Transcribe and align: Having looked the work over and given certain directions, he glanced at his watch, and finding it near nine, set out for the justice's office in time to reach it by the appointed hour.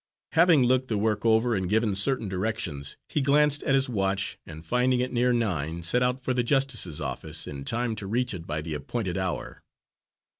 Having 0.31 0.63
looked 0.63 0.87
the 0.87 0.97
work 0.97 1.27
over 1.27 1.53
and 1.53 1.69
given 1.69 1.93
certain 1.93 2.27
directions, 2.27 2.97
he 3.07 3.21
glanced 3.21 3.61
at 3.61 3.75
his 3.75 3.87
watch, 3.87 4.39
and 4.47 4.65
finding 4.65 4.99
it 4.99 5.13
near 5.13 5.31
nine, 5.31 5.83
set 5.83 6.01
out 6.01 6.23
for 6.23 6.33
the 6.33 6.41
justice's 6.41 6.99
office 6.99 7.45
in 7.45 7.63
time 7.63 7.95
to 7.97 8.07
reach 8.07 8.33
it 8.33 8.47
by 8.47 8.61
the 8.63 8.73
appointed 8.73 9.15
hour. 9.15 9.61